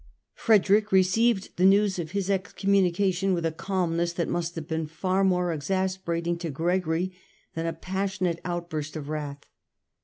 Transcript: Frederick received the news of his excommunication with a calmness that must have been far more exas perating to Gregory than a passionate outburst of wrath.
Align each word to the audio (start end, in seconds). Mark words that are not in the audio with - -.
Frederick 0.33 0.91
received 0.91 1.55
the 1.57 1.63
news 1.63 1.99
of 1.99 2.09
his 2.09 2.27
excommunication 2.27 3.35
with 3.35 3.45
a 3.45 3.51
calmness 3.51 4.13
that 4.13 4.27
must 4.27 4.55
have 4.55 4.67
been 4.67 4.87
far 4.87 5.23
more 5.23 5.55
exas 5.55 5.99
perating 6.01 6.39
to 6.39 6.49
Gregory 6.49 7.13
than 7.53 7.67
a 7.67 7.73
passionate 7.73 8.41
outburst 8.43 8.95
of 8.95 9.09
wrath. 9.09 9.43